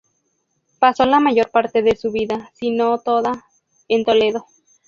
Pasó 0.79 1.05
la 1.05 1.19
mayor 1.19 1.51
parte 1.51 1.83
de 1.83 1.95
su 1.95 2.11
vida, 2.11 2.49
si 2.55 2.71
no 2.71 2.97
toda, 3.01 3.45
en 3.87 4.03
Toledo. 4.03 4.45